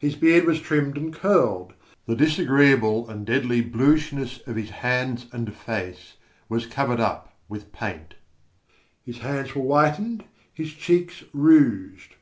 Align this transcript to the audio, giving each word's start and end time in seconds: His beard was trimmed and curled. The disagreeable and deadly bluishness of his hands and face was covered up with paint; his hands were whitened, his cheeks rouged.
His 0.00 0.16
beard 0.16 0.46
was 0.46 0.60
trimmed 0.60 0.96
and 0.98 1.14
curled. 1.14 1.74
The 2.06 2.16
disagreeable 2.16 3.08
and 3.08 3.24
deadly 3.24 3.60
bluishness 3.62 4.40
of 4.48 4.56
his 4.56 4.70
hands 4.70 5.26
and 5.30 5.54
face 5.54 6.14
was 6.48 6.66
covered 6.66 6.98
up 6.98 7.38
with 7.48 7.70
paint; 7.70 8.14
his 9.04 9.18
hands 9.18 9.54
were 9.54 9.62
whitened, 9.62 10.24
his 10.52 10.72
cheeks 10.72 11.22
rouged. 11.32 12.16